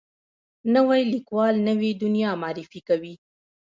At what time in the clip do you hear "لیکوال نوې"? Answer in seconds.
1.13-1.91